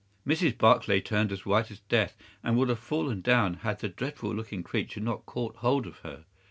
[0.25, 0.57] Mrs.
[0.57, 4.63] Barclay turned as white as death, and would have fallen down had the dreadful looking
[4.63, 6.25] creature not caught hold of her.